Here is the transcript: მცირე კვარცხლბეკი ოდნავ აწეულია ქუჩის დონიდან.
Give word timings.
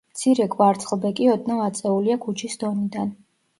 მცირე 0.13 0.45
კვარცხლბეკი 0.55 1.29
ოდნავ 1.35 1.63
აწეულია 1.67 2.19
ქუჩის 2.27 2.61
დონიდან. 2.67 3.15